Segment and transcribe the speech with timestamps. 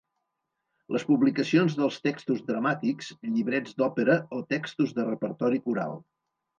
[0.95, 5.99] Les publicacions dels textos dramàtics, llibrets d'òpera o textos de repertori coral.